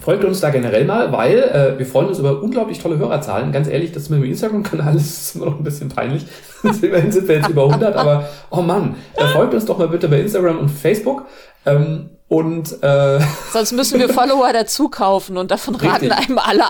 [0.01, 3.53] Folgt uns da generell mal, weil äh, wir freuen uns über unglaublich tolle Hörerzahlen.
[3.53, 6.27] Ganz ehrlich, das mit dem Instagram-Kanal ist immer noch ein bisschen peinlich.
[6.63, 10.09] Immerhin sind wir jetzt über 100, aber oh Mann, äh, folgt uns doch mal bitte
[10.09, 11.27] bei Instagram und Facebook.
[11.67, 13.21] Ähm, und äh,
[13.53, 16.65] sonst müssen wir Follower dazu kaufen und davon raten einem alle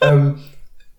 [0.00, 0.38] ähm,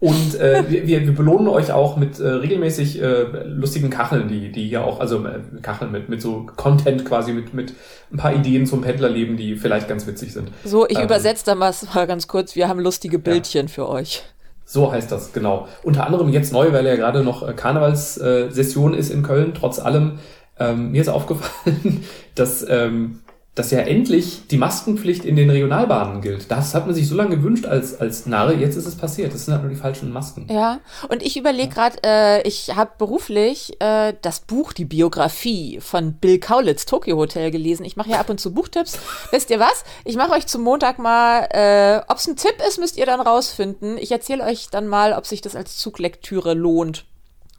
[0.02, 4.70] und äh, wir, wir belohnen euch auch mit äh, regelmäßig äh, lustigen Kacheln, die, die
[4.70, 7.74] hier auch, also äh, Kacheln mit, mit so Content quasi, mit, mit
[8.10, 10.52] ein paar Ideen zum Pendlerleben, die vielleicht ganz witzig sind.
[10.64, 11.74] So, ich ähm, übersetze da mal
[12.08, 13.74] ganz kurz, wir haben lustige Bildchen ja.
[13.74, 14.24] für euch.
[14.64, 15.68] So heißt das, genau.
[15.84, 20.20] Unter anderem jetzt neu, weil ja gerade noch äh, Karnevalssession ist in Köln, trotz allem.
[20.58, 23.20] Ähm, mir ist aufgefallen, dass ähm,
[23.60, 26.50] dass ja endlich die Maskenpflicht in den Regionalbahnen gilt.
[26.50, 29.34] Das hat man sich so lange gewünscht als, als Narre, jetzt ist es passiert.
[29.34, 30.48] Das sind halt nur die falschen Masken.
[30.50, 36.14] Ja, und ich überlege gerade, äh, ich habe beruflich äh, das Buch, die Biografie von
[36.14, 37.84] Bill Kaulitz, Tokyo Hotel, gelesen.
[37.84, 38.98] Ich mache ja ab und zu Buchtipps.
[39.32, 39.84] Wisst ihr was?
[40.06, 43.20] Ich mache euch zum Montag mal, äh, ob es ein Tipp ist, müsst ihr dann
[43.20, 43.98] rausfinden.
[43.98, 47.04] Ich erzähle euch dann mal, ob sich das als Zuglektüre lohnt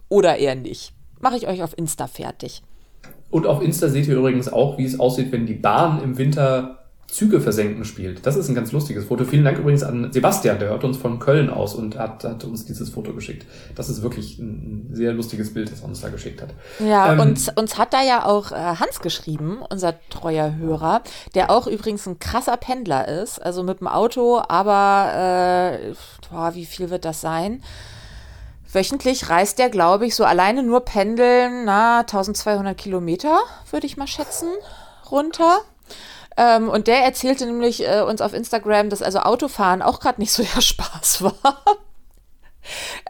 [0.08, 0.94] oder eher nicht.
[1.20, 2.62] Mache ich euch auf Insta fertig.
[3.31, 6.81] Und auf Insta seht ihr übrigens auch, wie es aussieht, wenn die Bahn im Winter
[7.11, 8.25] Züge versenken spielt.
[8.25, 9.25] Das ist ein ganz lustiges Foto.
[9.25, 12.64] Vielen Dank übrigens an Sebastian, der hört uns von Köln aus und hat, hat uns
[12.64, 13.47] dieses Foto geschickt.
[13.75, 16.51] Das ist wirklich ein sehr lustiges Bild, das er uns da geschickt hat.
[16.79, 21.03] Ja, ähm, und uns hat da ja auch äh, Hans geschrieben, unser treuer Hörer,
[21.35, 25.93] der auch übrigens ein krasser Pendler ist, also mit dem Auto, aber äh,
[26.31, 27.61] boah, wie viel wird das sein?
[28.72, 34.06] Wöchentlich reist der, glaube ich, so alleine nur pendeln, na, 1200 Kilometer, würde ich mal
[34.06, 34.48] schätzen,
[35.11, 35.61] runter.
[36.37, 40.33] Ähm, und der erzählte nämlich äh, uns auf Instagram, dass also Autofahren auch gerade nicht
[40.33, 41.62] so der Spaß war.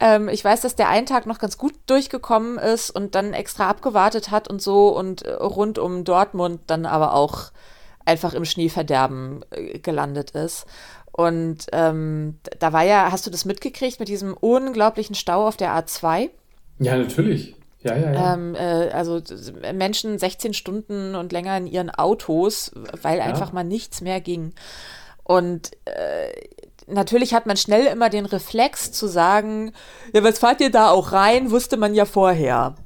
[0.00, 3.68] ähm, ich weiß, dass der einen Tag noch ganz gut durchgekommen ist und dann extra
[3.68, 7.52] abgewartet hat und so und äh, rund um Dortmund dann aber auch
[8.04, 10.66] einfach im Schneeverderben äh, gelandet ist.
[11.20, 15.70] Und ähm, da war ja, hast du das mitgekriegt mit diesem unglaublichen Stau auf der
[15.72, 16.30] A2?
[16.78, 17.56] Ja, natürlich.
[17.82, 18.34] Ja, ja, ja.
[18.34, 19.20] Ähm, äh, also
[19.74, 23.24] Menschen 16 Stunden und länger in ihren Autos, weil ja.
[23.24, 24.54] einfach mal nichts mehr ging.
[25.22, 26.32] Und äh,
[26.86, 29.72] natürlich hat man schnell immer den Reflex zu sagen,
[30.14, 32.76] ja, was fahrt ihr da auch rein, wusste man ja vorher.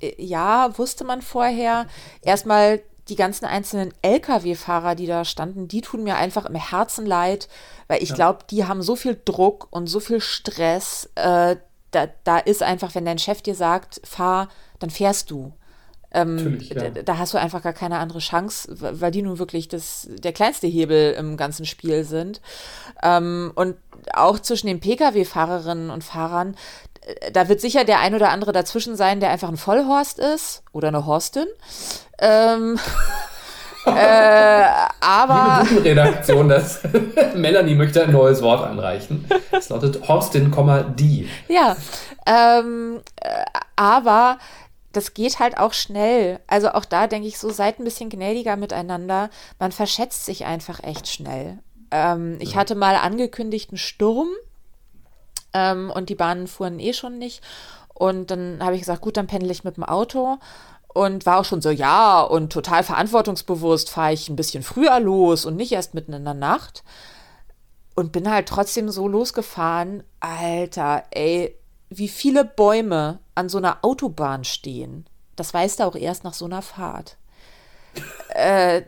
[0.00, 1.86] Äh, ja, wusste man vorher.
[2.20, 7.48] Erstmal die ganzen einzelnen Lkw-Fahrer, die da standen, die tun mir einfach im Herzen leid,
[7.88, 8.14] weil ich ja.
[8.14, 11.10] glaube, die haben so viel Druck und so viel Stress.
[11.16, 11.56] Äh,
[11.90, 15.52] da, da ist einfach, wenn dein Chef dir sagt, fahr, dann fährst du.
[16.12, 16.90] Ähm, ja.
[16.90, 20.32] da, da, hast du einfach gar keine andere Chance, weil die nun wirklich das, der
[20.32, 22.40] kleinste Hebel im ganzen Spiel sind.
[23.02, 23.76] Ähm, und
[24.14, 26.56] auch zwischen den Pkw-Fahrerinnen und Fahrern,
[27.02, 30.62] äh, da wird sicher der ein oder andere dazwischen sein, der einfach ein Vollhorst ist
[30.72, 31.46] oder eine Horstin.
[32.18, 32.78] Ähm,
[33.86, 34.64] äh,
[35.00, 35.66] aber.
[35.68, 36.80] Liebe Redaktion, das
[37.34, 39.26] Melanie möchte ein neues Wort anreichen.
[39.50, 40.54] Es lautet Horstin,
[40.96, 41.28] die.
[41.48, 41.76] Ja,
[42.26, 43.44] ähm, äh,
[43.76, 44.38] aber
[44.92, 46.40] das geht halt auch schnell.
[46.46, 49.30] Also auch da denke ich so, seid ein bisschen gnädiger miteinander.
[49.58, 51.58] Man verschätzt sich einfach echt schnell.
[51.90, 54.28] Ähm, ich hatte mal angekündigt einen Sturm
[55.52, 57.42] ähm, und die Bahnen fuhren eh schon nicht.
[57.94, 60.38] Und dann habe ich gesagt, gut, dann pendle ich mit dem Auto
[60.92, 65.44] und war auch schon so, ja, und total verantwortungsbewusst fahre ich ein bisschen früher los
[65.44, 66.82] und nicht erst mitten in der Nacht.
[67.94, 70.02] Und bin halt trotzdem so losgefahren.
[70.20, 71.56] Alter, ey,
[71.90, 75.06] wie viele Bäume an so einer Autobahn stehen.
[75.36, 77.16] Das weißt du auch erst nach so einer Fahrt.
[78.30, 78.82] äh,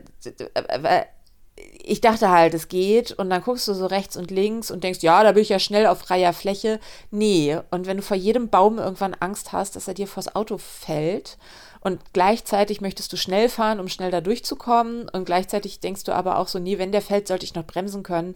[1.55, 5.03] ich dachte halt, es geht und dann guckst du so rechts und links und denkst,
[5.03, 6.79] ja, da bin ich ja schnell auf freier Fläche.
[7.11, 10.57] Nee, und wenn du vor jedem Baum irgendwann Angst hast, dass er dir vors Auto
[10.57, 11.37] fällt
[11.81, 16.37] und gleichzeitig möchtest du schnell fahren, um schnell da durchzukommen und gleichzeitig denkst du aber
[16.37, 18.35] auch so, nee, wenn der fällt, sollte ich noch bremsen können.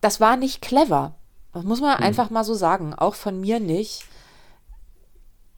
[0.00, 1.14] Das war nicht clever.
[1.54, 2.04] Das muss man mhm.
[2.04, 2.94] einfach mal so sagen.
[2.94, 4.04] Auch von mir nicht.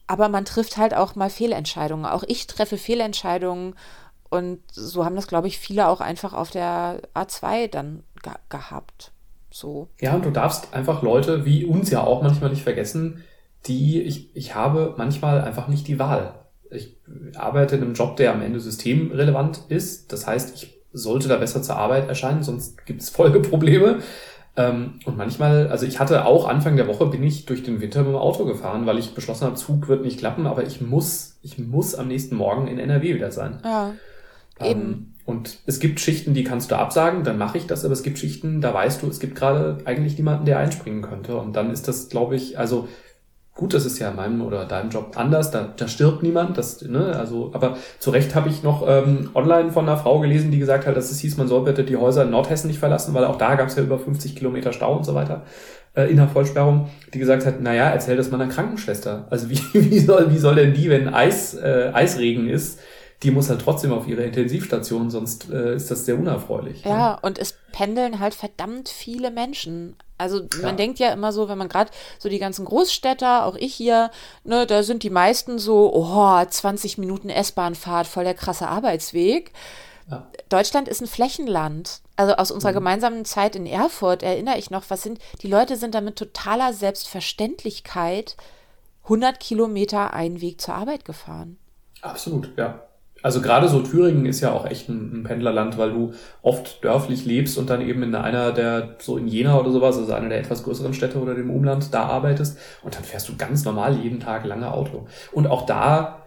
[0.07, 2.07] Aber man trifft halt auch mal Fehlentscheidungen.
[2.07, 3.75] Auch ich treffe Fehlentscheidungen.
[4.37, 9.13] Und so haben das, glaube ich, viele auch einfach auf der A2 dann ge gehabt.
[9.51, 9.89] So.
[10.01, 13.25] Ja, und du darfst einfach Leute wie uns ja auch manchmal nicht vergessen,
[13.67, 16.35] die ich, ich habe manchmal einfach nicht die Wahl.
[16.71, 16.97] Ich
[17.37, 20.13] arbeite in einem Job, der am Ende systemrelevant ist.
[20.13, 24.01] Das heißt, ich sollte da besser zur Arbeit erscheinen, sonst gibt es Folgeprobleme.
[24.57, 28.01] Ähm, und manchmal, also ich hatte auch Anfang der Woche bin ich durch den Winter
[28.01, 31.39] mit dem Auto gefahren, weil ich beschlossen habe, Zug wird nicht klappen, aber ich muss,
[31.43, 33.61] ich muss am nächsten Morgen in NRW wieder sein.
[33.65, 33.93] Ja.
[34.61, 35.13] Ähm, eben.
[35.25, 38.19] Und es gibt Schichten, die kannst du absagen, dann mache ich das, aber es gibt
[38.19, 41.37] Schichten, da weißt du, es gibt gerade eigentlich niemanden, der einspringen könnte.
[41.37, 42.87] Und dann ist das, glaube ich, also
[43.57, 46.83] Gut, das ist ja in meinem oder deinem Job anders, da, da stirbt niemand, das,
[46.83, 50.59] ne, also, aber zu Recht habe ich noch ähm, online von einer Frau gelesen, die
[50.59, 53.25] gesagt hat, dass es hieß, man soll bitte die Häuser in Nordhessen nicht verlassen, weil
[53.25, 55.45] auch da gab es ja über 50 Kilometer Stau und so weiter
[55.95, 59.27] äh, in der Vollsperrung, die gesagt hat, naja, erzähl das mal einer Krankenschwester.
[59.31, 62.79] Also wie, wie, soll, wie soll denn die, wenn Eis, äh, Eisregen ist,
[63.23, 66.85] die muss halt trotzdem auf ihre Intensivstation, sonst äh, ist das sehr unerfreulich.
[66.85, 69.97] Ja, ja, und es pendeln halt verdammt viele Menschen.
[70.19, 73.75] Also man denkt ja immer so, wenn man gerade so die ganzen Großstädter, auch ich
[73.75, 74.11] hier,
[74.45, 79.53] ne, da sind die meisten so, oh, 20 Minuten S-Bahnfahrt, voll der krasse Arbeitsweg.
[80.11, 80.27] Ja.
[80.49, 82.01] Deutschland ist ein Flächenland.
[82.17, 82.77] Also aus unserer mhm.
[82.77, 86.73] gemeinsamen Zeit in Erfurt erinnere ich noch, was sind, die Leute sind da mit totaler
[86.73, 88.37] Selbstverständlichkeit
[89.05, 91.59] 100 Kilometer einen Weg zur Arbeit gefahren.
[92.03, 92.83] Absolut, ja.
[93.27, 96.13] Also gerade so Thüringen ist ja auch echt ein, ein, Pendlerland, weil du
[96.43, 100.13] oft dörflich lebst und dann eben in einer der, so in Jena oder sowas, also
[100.13, 103.65] einer der etwas größeren Städte oder dem Umland, da arbeitest und dann fährst du ganz
[103.65, 105.09] normal jeden Tag lange Auto.
[105.33, 106.23] Und auch da,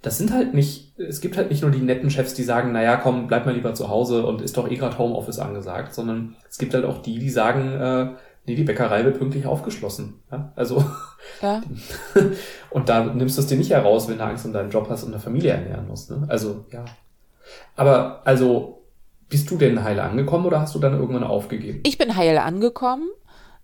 [0.00, 2.98] das sind halt nicht, es gibt halt nicht nur die netten Chefs, die sagen, naja,
[2.98, 6.58] komm, bleib mal lieber zu Hause und ist doch eh gerade Homeoffice angesagt, sondern es
[6.58, 8.06] gibt halt auch die, die sagen, äh,
[8.46, 10.20] nee, die Bäckerei wird pünktlich aufgeschlossen.
[10.30, 10.52] Ja?
[10.56, 10.84] Also
[11.40, 11.62] ja.
[12.70, 15.04] und da nimmst du es dir nicht heraus, wenn du Angst um deinen Job hast
[15.04, 16.10] und eine Familie ernähren musst.
[16.10, 16.24] Ne?
[16.28, 16.84] Also ja.
[17.76, 18.82] Aber also
[19.28, 21.80] bist du denn heil angekommen oder hast du dann irgendwann aufgegeben?
[21.84, 23.08] Ich bin heil angekommen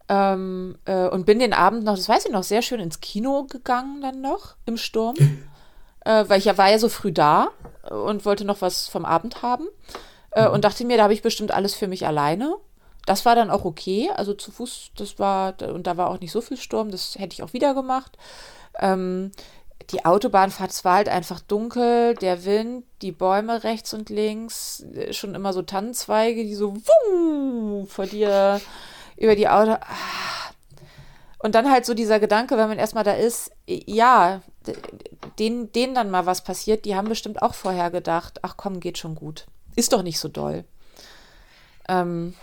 [0.09, 3.45] ähm, äh, und bin den Abend noch, das weiß ich noch, sehr schön ins Kino
[3.45, 5.15] gegangen dann noch im Sturm,
[6.05, 7.49] äh, weil ich ja war ja so früh da
[7.91, 9.69] und wollte noch was vom Abend haben
[10.33, 10.55] äh, mhm.
[10.55, 12.57] und dachte mir, da habe ich bestimmt alles für mich alleine
[13.07, 14.11] das war dann auch okay.
[14.15, 17.35] Also zu Fuß, das war, und da war auch nicht so viel Sturm, das hätte
[17.35, 18.19] ich auch wieder gemacht.
[18.79, 19.33] Ähm,
[19.91, 25.35] die Autobahnfahrt, war halt einfach dunkel, der Wind, die Bäume rechts und links, äh, schon
[25.35, 28.61] immer so Tannenzweige, die so wuh, vor dir
[29.17, 29.73] über die Auto.
[29.73, 30.51] Ah.
[31.43, 34.43] Und dann halt so dieser Gedanke, wenn man erstmal da ist, ja,
[35.39, 38.99] denen, denen dann mal was passiert, die haben bestimmt auch vorher gedacht, ach komm, geht
[38.99, 39.47] schon gut.
[39.75, 40.65] Ist doch nicht so doll.
[41.89, 42.35] Ähm,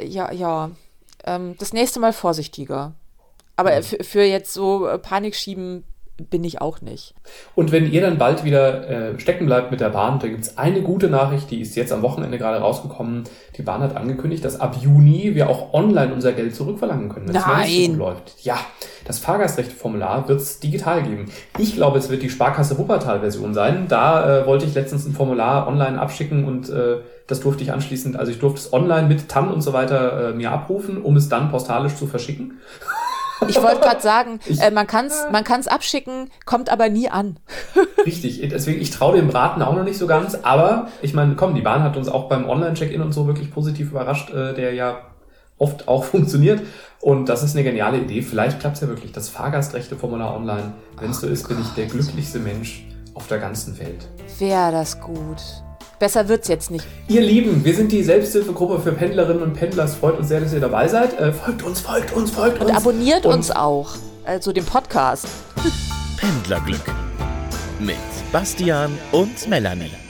[0.00, 0.70] ja, ja.
[1.24, 2.94] Ähm, das nächste Mal vorsichtiger.
[3.56, 3.82] Aber mhm.
[3.82, 5.84] für, für, jetzt so äh, Panik schieben
[6.30, 7.14] bin ich auch nicht.
[7.54, 10.82] Und wenn ihr dann bald wieder äh, stecken bleibt mit der Bahn, da gibt's eine
[10.82, 13.24] gute Nachricht, die ist jetzt am Wochenende gerade rausgekommen.
[13.56, 17.36] Die Bahn hat angekündigt, dass ab Juni wir auch online unser Geld zurückverlangen können, wenn
[17.36, 18.34] es so läuft.
[18.42, 18.58] Ja,
[19.04, 21.30] das Fahrgastrechteformular wird's digital geben.
[21.58, 23.86] Ich glaube, es wird die Sparkasse Wuppertal-Version sein.
[23.88, 28.16] Da äh, wollte ich letztens ein Formular online abschicken und äh, das durfte ich anschließend,
[28.16, 31.28] also ich durfte es online mit TAN und so weiter äh, mir abrufen, um es
[31.28, 32.60] dann postalisch zu verschicken.
[33.48, 37.40] Ich wollte gerade sagen, äh, man kann es man kann's abschicken, kommt aber nie an.
[38.06, 41.56] Richtig, deswegen, ich traue dem Braten auch noch nicht so ganz, aber ich meine, komm,
[41.56, 45.00] die Bahn hat uns auch beim Online-Check-In und so wirklich positiv überrascht, äh, der ja
[45.58, 46.60] oft auch funktioniert.
[47.00, 48.22] Und das ist eine geniale Idee.
[48.22, 49.12] Vielleicht klappt's ja wirklich.
[49.12, 50.74] Das Fahrgastrechteformular online.
[51.00, 54.08] Wenn es so ist, bin ich der glücklichste Mensch auf der ganzen Welt.
[54.38, 55.42] Wäre das gut.
[56.02, 56.84] Besser wird's jetzt nicht.
[57.06, 59.84] Ihr Lieben, wir sind die Selbsthilfegruppe für Pendlerinnen und Pendler.
[59.84, 61.16] Es freut uns sehr, dass ihr dabei seid.
[61.16, 62.70] Äh, folgt uns, folgt uns, folgt uns.
[62.70, 63.94] Und abonniert Und uns auch.
[64.24, 65.28] Also den Podcast.
[66.16, 66.82] Pendlerglück
[67.78, 67.94] mit
[68.32, 70.01] Bastian und Melanie.